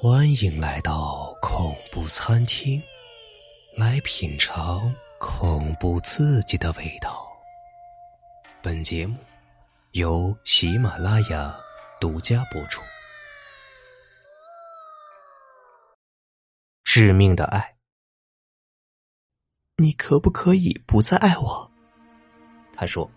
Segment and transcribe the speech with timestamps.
[0.00, 2.80] 欢迎来到恐怖餐厅，
[3.76, 7.26] 来品尝恐怖刺激的味道。
[8.62, 9.16] 本节目
[9.94, 11.52] 由喜马拉雅
[12.00, 12.80] 独家播出。
[16.84, 17.74] 致命的爱，
[19.78, 21.68] 你可不可以不再爱我？
[22.72, 23.10] 他说，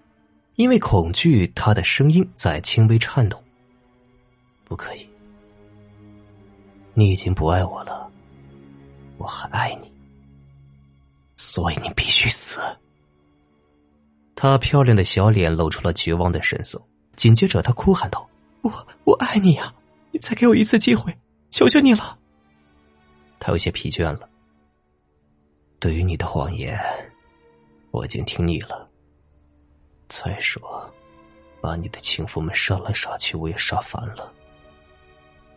[0.56, 3.40] 因为恐惧，他的声音在轻微颤抖。
[4.64, 5.11] 不可以。
[7.02, 8.08] 你已经不爱我了，
[9.18, 9.92] 我还爱你，
[11.36, 12.60] 所以你必须死。
[14.36, 16.80] 她漂亮的小脸露出了绝望的神色，
[17.16, 18.30] 紧接着她哭喊道
[18.62, 19.74] ：“我我爱你呀！
[20.12, 21.12] 你再给我一次机会，
[21.50, 22.20] 求求你了。”
[23.42, 24.30] 他有些疲倦了。
[25.80, 26.80] 对于你的谎言，
[27.90, 28.88] 我已经听腻了。
[30.08, 30.88] 再说，
[31.60, 34.32] 把你的情妇们杀来杀去，我也杀烦了。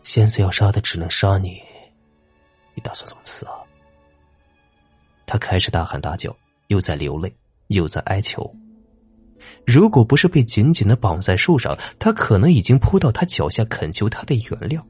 [0.04, 1.60] 现在要杀的只能杀你，
[2.74, 3.52] 你打算怎么死啊？
[5.27, 6.34] 他开始大喊大叫，
[6.69, 7.34] 又在流泪，
[7.69, 8.55] 又在哀求。
[9.66, 14.80] 如果不是被紧紧的绑在树上，他可能已经扑到他脚下恳求他的原谅。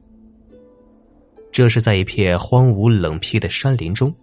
[1.49, 4.13] 这是在一片荒芜冷僻的山林中，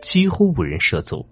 [0.00, 1.28] 几乎无人涉足。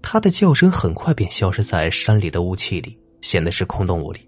[0.00, 4.26] 他的叫声很快便消失在山里的雾气里，显得是空洞无力。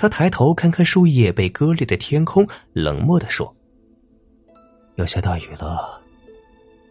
[0.00, 3.54] 他抬头看看树叶被割裂的天空，冷漠的说
[4.96, 6.00] ：“要下大雨了，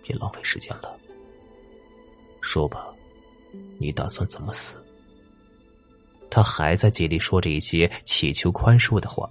[0.03, 0.95] 别浪费时间了。
[2.39, 2.85] 说吧，
[3.79, 4.79] 你打算怎么死？”
[6.29, 9.27] 他还在嘴里说着一些祈求宽恕的话。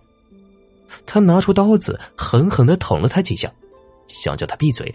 [1.06, 3.48] 他拿出刀子，狠狠的捅了他几下，
[4.08, 4.92] 想叫他闭嘴。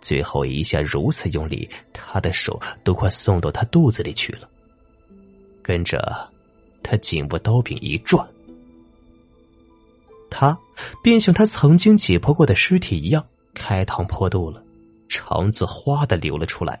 [0.00, 4.50] 最后一下如此用力，他的手都快送到他肚子里去了。
[5.62, 6.28] 跟着。
[6.82, 8.26] 他颈部刀柄一转，
[10.30, 10.58] 他
[11.02, 14.62] 便像他曾经解剖过的尸体一样开膛破肚了，
[15.08, 16.80] 肠子哗的流了出来。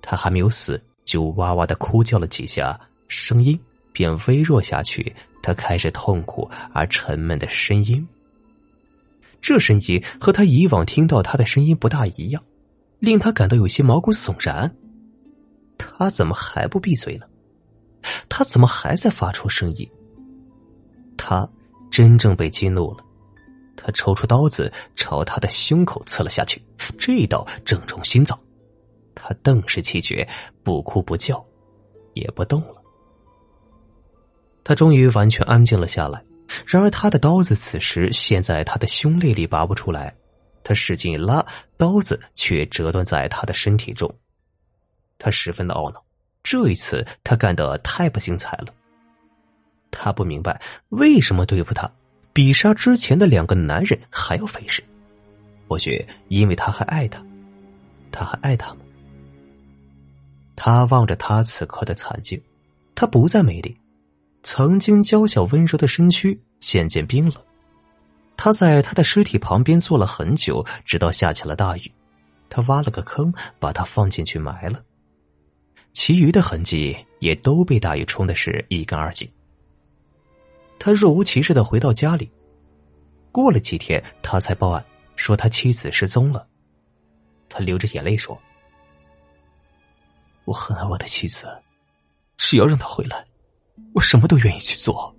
[0.00, 2.78] 他还没有死，就哇哇的哭叫了几下，
[3.08, 3.58] 声音
[3.92, 5.14] 便微弱下去。
[5.42, 8.06] 他开始痛苦而沉闷的声音，
[9.40, 12.42] 这声音和他以往听到他的声音不大一样，
[12.98, 14.74] 令他感到有些毛骨悚然。
[15.78, 17.26] 他怎么还不闭嘴呢？
[18.38, 19.90] 他怎么还在发出声音？
[21.16, 21.44] 他
[21.90, 23.04] 真正被激怒了，
[23.76, 26.62] 他抽出刀子朝他的胸口刺了下去，
[26.96, 28.38] 这一刀正中心脏。
[29.12, 30.24] 他顿时气绝，
[30.62, 31.44] 不哭不叫，
[32.14, 32.80] 也不动了。
[34.62, 36.24] 他终于完全安静了下来。
[36.64, 40.16] 然而，他的刀子此时陷在他的胸肋里拔不出来，
[40.62, 41.44] 他使劲一拉，
[41.76, 44.08] 刀子却折断在他的身体中。
[45.18, 46.00] 他十分的懊恼。
[46.42, 48.66] 这一次，他干得太不精彩了。
[49.90, 51.90] 他不明白为什么对付他，
[52.32, 54.82] 比杀之前的两个男人还要费事。
[55.66, 57.24] 或许因为他还爱他，
[58.10, 58.80] 他还爱他吗？
[60.56, 62.40] 他望着他此刻的惨境，
[62.94, 63.76] 他不再美丽，
[64.42, 67.34] 曾经娇小温柔的身躯渐渐冰冷。
[68.36, 71.92] 他在他的尸体旁边坐了很久，直到下起了大雨。
[72.48, 74.80] 他挖了个坑，把他放进去埋了。
[75.98, 79.28] 其余的痕迹也都被大雨冲的是一干二净。
[80.78, 82.30] 他若无其事的回到家里，
[83.32, 84.84] 过了几天，他才报案
[85.16, 86.46] 说他妻子失踪了。
[87.48, 88.40] 他流着眼泪说
[90.46, 91.48] ：“我很爱我的妻子，
[92.36, 93.26] 只要让她回来，
[93.92, 95.12] 我什么都愿意去做。”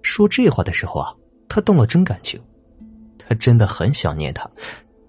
[0.00, 1.14] 说这话的时候啊，
[1.46, 2.42] 他动了真感情，
[3.18, 4.50] 他真的很想念她，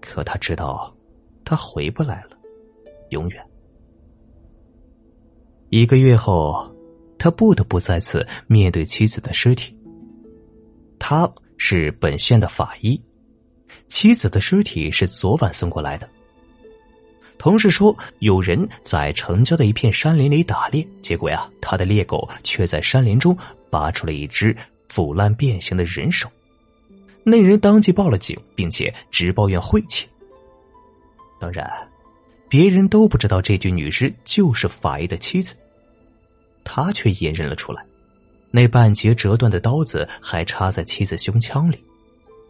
[0.02, 0.94] 可他知道，
[1.46, 2.36] 他回不来了，
[3.08, 3.42] 永远。
[5.78, 6.74] 一个月后，
[7.18, 9.76] 他不得不再次面对妻子的尸体。
[10.98, 12.98] 他是本县的法医，
[13.86, 16.08] 妻子的尸体是昨晚送过来的。
[17.36, 23.36] 同事说，有人在城郊的一片山林里打猎，结果呀，他的猎狗却在山林中
[23.68, 24.56] 拔出了一只
[24.88, 26.26] 腐烂变形的人手。
[27.22, 30.06] 那人当即报了警，并且直抱怨晦气。
[31.38, 31.70] 当然。
[32.48, 35.56] 别人都不知道这具女尸就是法医的妻子，
[36.66, 37.86] 他却也认了出来。
[38.50, 41.78] 那半截折断的刀子还插在妻子胸腔里，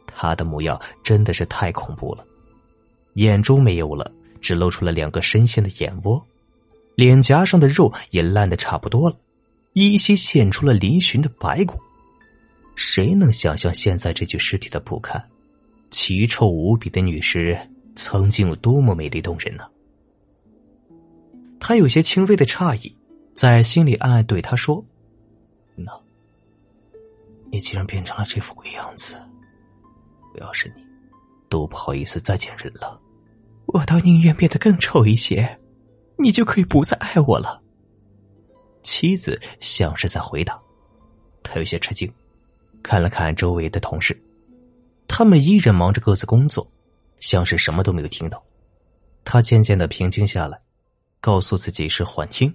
[0.06, 2.24] 他的模样真的是太恐怖了。
[3.14, 4.10] 眼珠没有了，
[4.40, 6.24] 只露出了两个深陷的眼窝，
[6.94, 9.16] 脸颊上的肉也烂的差不多了，
[9.74, 11.78] 依稀现出了嶙峋的白骨。
[12.74, 15.22] 谁能想象现在这具尸体的不堪？
[15.90, 17.58] 奇臭无比的女尸
[17.94, 19.64] 曾经有多么美丽动人呢？
[21.58, 22.94] 他有些轻微的诧异，
[23.36, 24.82] 在心里暗暗对他说
[25.76, 25.92] ：“那，
[27.52, 29.14] 你既然变成了这副鬼样子，
[30.32, 30.82] 我要是你，
[31.50, 32.98] 都不好意思再见人了。
[33.66, 35.60] 我倒宁愿变得更丑一些，
[36.16, 37.62] 你就可以不再爱我了。
[38.82, 40.58] 妻子像是在回答，
[41.42, 42.10] 他有些吃惊，
[42.82, 44.18] 看了看周围的同事，
[45.06, 46.66] 他们依然忙着各自工作，
[47.20, 48.42] 像是什么都没有听到。
[49.24, 50.58] 他渐渐的平静下来，
[51.20, 52.50] 告诉自己是幻听。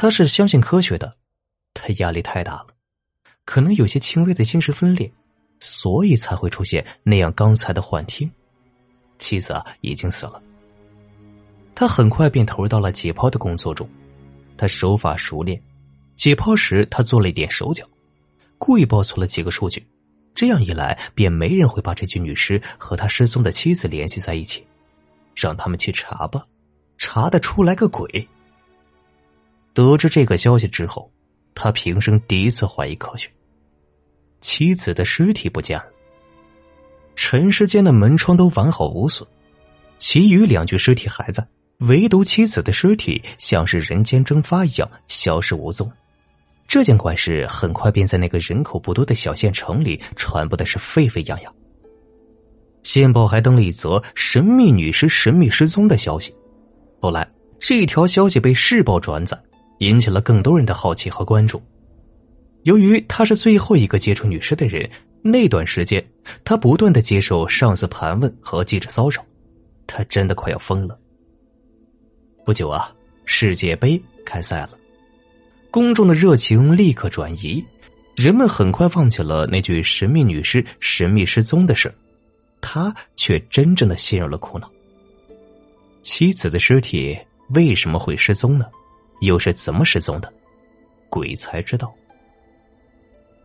[0.00, 1.14] 他是相信科学的，
[1.74, 2.68] 他压力太大了，
[3.44, 5.12] 可能有些轻微的精神分裂。
[5.58, 8.30] 所以才会出现那样刚才的幻听，
[9.18, 10.42] 妻子啊已经死了。
[11.74, 13.86] 他很快便投入到了解剖的工作中，
[14.56, 15.62] 他手法熟练，
[16.16, 17.84] 解剖时他做了一点手脚，
[18.56, 19.86] 故意报错了几个数据，
[20.34, 24.66] 这样一来便没人会把这具女尸和他失踪的妻子联系在一起，
[25.36, 26.42] 让他们去查吧，
[26.96, 28.26] 查得出来个鬼。
[29.80, 31.10] 得知这个消息之后，
[31.54, 33.30] 他平生第一次怀疑科学。
[34.42, 35.86] 妻子的尸体不见了，
[37.16, 39.26] 陈世间的门窗都完好无损，
[39.96, 41.42] 其余两具尸体还在，
[41.78, 45.90] 唯独妻子的尸体像是人间蒸发一样消失无踪。
[46.68, 51.54] 这件怪事很快便在那个人口不多的小县城里传播的是沸沸扬扬。
[52.82, 56.34] 县报还登了一则神秘女尸神秘失踪的消息，
[57.00, 57.26] 后来
[57.58, 59.38] 这条消息被市报转载，
[59.80, 61.60] 引起了更多人的好奇和关注。
[62.62, 64.88] 由于他是最后一个接触女尸的人，
[65.22, 66.02] 那段时间
[66.44, 69.24] 他不断的接受上司盘问和记者骚扰，
[69.86, 70.98] 他真的快要疯了。
[72.44, 72.94] 不久啊，
[73.24, 74.70] 世界杯开赛了，
[75.70, 77.64] 公众的热情立刻转移，
[78.16, 81.90] 人们很快忘记了那具神秘女尸神秘失踪的事，
[82.60, 84.70] 他却真正的陷入了苦恼。
[86.02, 87.18] 妻子的尸体
[87.54, 88.66] 为什么会失踪呢？
[89.20, 90.32] 又是怎么失踪的？
[91.08, 91.92] 鬼才知道。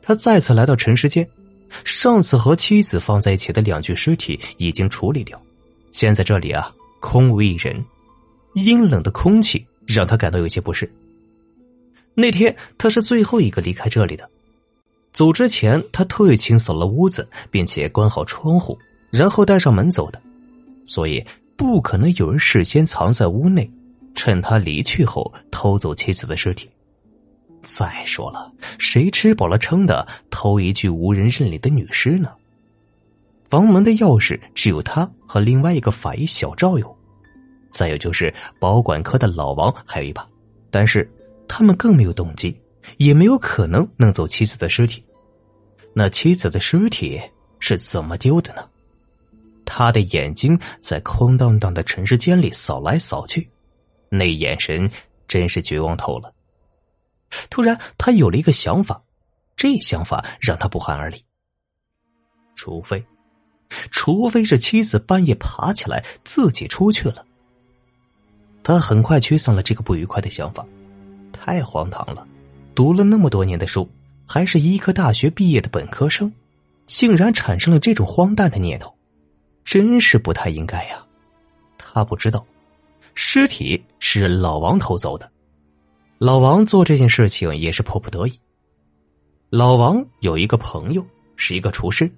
[0.01, 1.27] 他再次来到尘世间，
[1.83, 5.41] 上次和妻子放在一起的两具尸体已经处理掉，
[5.91, 7.83] 现在这里啊空无一人，
[8.53, 10.87] 阴冷的空气让他感到有些不适。
[12.13, 14.29] 那天他是最后一个离开这里的，
[15.11, 18.77] 走之前他特意清扫了屋子，并且关好窗户，
[19.09, 20.21] 然后带上门走的，
[20.85, 21.25] 所以
[21.57, 23.69] 不可能有人事先藏在屋内，
[24.15, 26.69] 趁他离去后偷走妻子的尸体。
[27.61, 32.31] 再说了，谁吃饱了撑的偷一具无人认领的女尸呢？
[33.49, 36.97] 房门的钥匙只有他和另外一个法医小赵有，
[37.71, 40.27] 再有就是保管科的老王还有一把，
[40.71, 41.09] 但是
[41.47, 42.55] 他们更没有动机，
[42.97, 45.03] 也没有可能弄走妻子的尸体。
[45.93, 47.19] 那妻子的尸体
[47.59, 48.67] 是怎么丢的呢？
[49.63, 53.49] 他的眼睛在空荡荡的尘世间里扫来扫去，
[54.09, 54.89] 那眼神
[55.27, 56.33] 真是绝望透了。
[57.49, 59.03] 突然，他有了一个想法，
[59.55, 61.23] 这想法让他不寒而栗。
[62.55, 63.03] 除非，
[63.91, 67.25] 除非是妻子半夜爬起来自己出去了。
[68.63, 70.65] 他很快驱散了这个不愉快的想法，
[71.33, 72.25] 太荒唐了！
[72.73, 73.89] 读了那么多年的书，
[74.25, 76.31] 还是医科大学毕业的本科生，
[76.85, 78.93] 竟然产生了这种荒诞的念头，
[79.63, 81.05] 真是不太应该呀！
[81.77, 82.45] 他不知道，
[83.15, 85.29] 尸体是老王偷走的。
[86.17, 88.39] 老王做这件事情也是迫不得已。
[89.49, 91.05] 老王有一个朋友
[91.37, 92.11] 是一个厨师，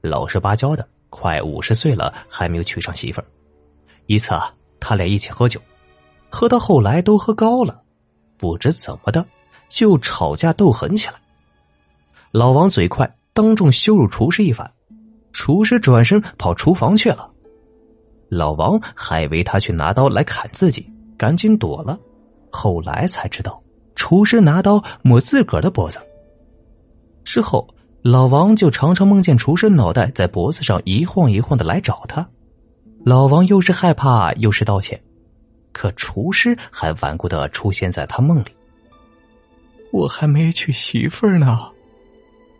[0.00, 3.26] 老实巴交的，快五十岁了还没有娶上媳妇儿。
[4.06, 5.60] 一次啊，他俩一起喝酒，
[6.30, 7.82] 喝到后来都喝高了，
[8.38, 9.24] 不知怎么的
[9.68, 11.14] 就吵架斗狠起来。
[12.30, 14.70] 老王嘴快，当众羞辱厨师一番，
[15.32, 17.29] 厨师转身跑厨房去了。
[18.30, 21.98] 老王还以为他去拿刀来砍自己，赶紧躲了。
[22.50, 23.60] 后来才知道，
[23.96, 25.98] 厨师拿刀抹自个儿的脖子。
[27.24, 27.68] 之后，
[28.02, 32.26] 老王就常常梦见厨师脑袋在脖子上一晃一晃的来找他。
[33.04, 35.00] 老王又是害怕又是道歉，
[35.72, 38.46] 可厨师还顽固的出现在他梦里。
[39.92, 41.68] 我还没娶媳妇儿呢，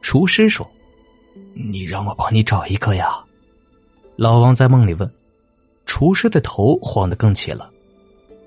[0.03, 0.69] 厨师说
[1.55, 3.23] ：“你让我帮你找一个呀。”
[4.17, 5.11] 老王在梦里问，
[5.91, 7.69] 厨师的头晃得更起了。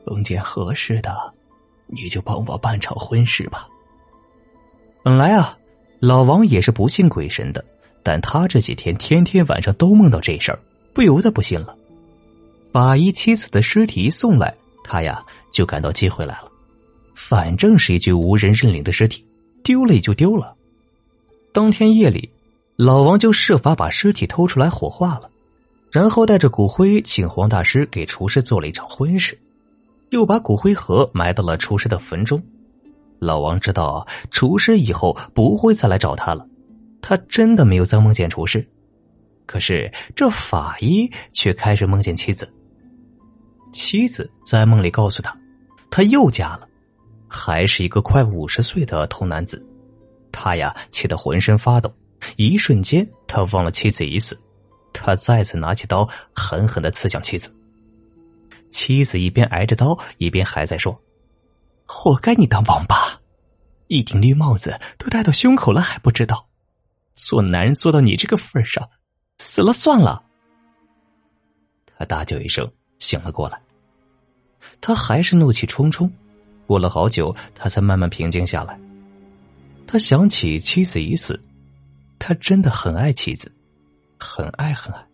[0.05, 1.13] 碰见合适的，
[1.87, 3.67] 你就帮我办场婚事吧。
[5.03, 5.57] 本来啊，
[5.99, 7.63] 老王也是不信鬼神的，
[8.01, 10.59] 但他这几天天天晚上都梦到这事儿，
[10.93, 11.75] 不由得不信了。
[12.71, 15.21] 法医妻子的尸体一送来，他呀
[15.51, 16.49] 就感到机会来了。
[17.13, 19.21] 反正是一具无人认领的尸体，
[19.65, 20.55] 丢了也就丢了。
[21.51, 22.31] 当天夜里，
[22.77, 25.29] 老王就设法把尸体偷出来火化了，
[25.93, 29.39] 然后带着骨灰请黄大师给厨师做了一场婚事。
[30.09, 32.41] 又把骨灰盒埋到了厨师的坟中。
[33.19, 36.47] 老王知道厨师以后不会再来找他了，
[36.99, 38.67] 他真的没有再梦见厨师。
[39.45, 42.51] 可是这法医却开始梦见妻子。
[43.71, 45.35] 妻子在梦里告诉他，
[45.91, 46.67] 他又嫁了，
[47.27, 49.63] 还是一个快五十岁的童男子。
[50.31, 51.93] 他呀，气得浑身发抖。
[52.35, 54.35] 一瞬间，他忘了妻子已死，
[54.93, 57.53] 他再次拿起刀，狠狠的刺向妻子。
[58.69, 60.99] 妻子一边挨着刀，一边还在说
[61.85, 63.19] ：“活该你当王八，
[63.87, 66.47] 一顶绿帽子都戴到胸口了还不知道，
[67.13, 68.89] 做男人做到你这个份上，
[69.37, 70.23] 死了算了。”
[71.97, 72.69] 他大叫一声，
[72.99, 73.61] 醒了过来。
[74.81, 76.11] 他还是怒气冲冲，
[76.65, 78.79] 过了好久，他才慢慢平静下来。
[79.85, 81.39] 他想起妻子已死，
[82.17, 83.53] 他真的很爱妻子，
[84.23, 85.05] 很爱很爱。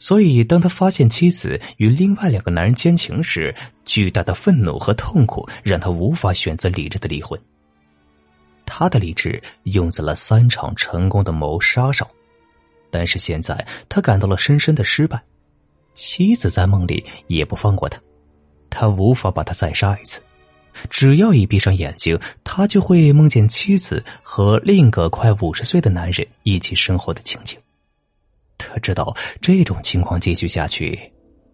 [0.00, 3.52] 所以，当他发现妻子与另外两个男人奸情时，
[3.84, 7.40] 巨大的愤怒和痛苦让他无法选择理智的离婚。
[8.64, 12.06] 他的理智用在了三场成功的谋杀上，
[12.92, 15.20] 但是现在他感到了深深的失败。
[15.94, 18.00] 妻子在梦里也不放过他，
[18.70, 20.22] 他无法把他再杀一次。
[20.88, 27.58] 只要一闭上眼睛，他就会梦见妻子和另一个快五十岁的男人一起生活的情景。
[28.78, 30.98] 知道这种情况继续下去，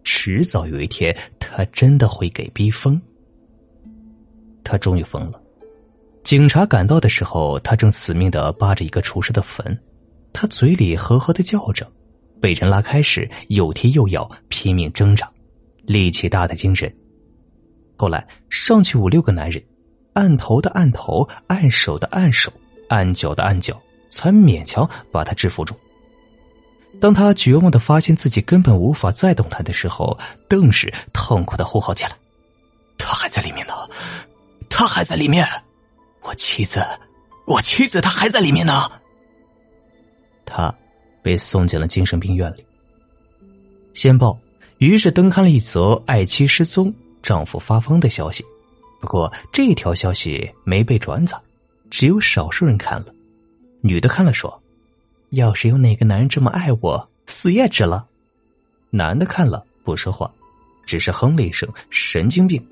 [0.03, 3.01] 迟早有一天他真的会给逼疯。
[4.63, 5.41] 他终于疯了。
[6.23, 9.77] 警察赶到的时候，他正死命的扒着一个厨师的坟，
[10.33, 11.87] 他嘴里呵呵的叫着，
[12.41, 15.29] 被人拉开时又踢又咬，拼命挣扎，
[15.83, 16.91] 力气大的惊人。
[17.95, 19.63] 后来上去五六个男人，
[20.13, 22.51] 按头的按头，按手的按手，
[22.89, 23.79] 按脚的按脚，
[24.09, 25.75] 才勉强把他制服住。
[26.99, 32.11] 当他绝望的发现自己根本无法再动弹的时候，顿时痛苦的呼号起来
[32.97, 33.73] ：“他还在里面呢，
[34.69, 35.47] 他还在里面！
[36.21, 36.83] 我妻子，
[37.45, 38.89] 我妻子，她还在里面呢！”
[40.45, 40.73] 他
[41.21, 42.65] 被送进了精神病院里。
[43.93, 44.37] 先报
[44.79, 48.43] 于是登刊了一则爱妻失踪、丈夫发疯的消息，
[48.99, 51.37] 不过这条消息没被转载，
[51.91, 53.07] 只有少数人看了。
[53.81, 54.61] 女的看了说。
[55.29, 58.05] 要是有哪个男人这么爱我，死也值了。
[58.89, 60.31] 男的看了不说话，
[60.85, 62.65] 只是哼了一声：“神经病。”